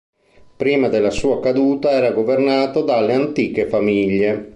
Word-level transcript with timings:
Prima 0.57 0.87
della 0.87 1.11
sua 1.11 1.39
caduta 1.39 1.91
era 1.91 2.09
governato 2.09 2.81
dalle 2.81 3.13
Antiche 3.13 3.67
Famiglie. 3.67 4.49